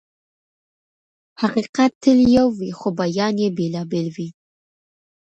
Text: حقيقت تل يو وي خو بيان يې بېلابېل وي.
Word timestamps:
حقيقت 1.41 1.91
تل 2.03 2.19
يو 2.35 2.45
وي 2.57 2.69
خو 2.79 2.87
بيان 2.99 3.33
يې 3.43 3.49
بېلابېل 3.57 4.07
وي. 4.15 4.29